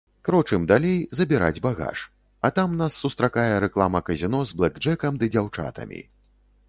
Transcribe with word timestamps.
Крочым 0.27 0.61
далей 0.69 0.95
забіраць 1.17 1.59
багаж, 1.65 1.97
а 2.49 2.51
там 2.59 2.73
нас 2.81 2.97
сустракае 3.03 3.47
рэклама 3.67 3.99
казіно 4.09 4.39
з 4.53 4.59
блэкджэкам 4.63 5.13
ды 5.21 5.31
дзяўчатамі. 5.37 6.01